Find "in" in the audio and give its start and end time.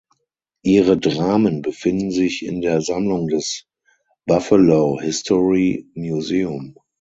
2.43-2.61